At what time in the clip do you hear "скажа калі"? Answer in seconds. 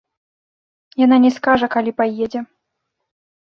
1.37-1.95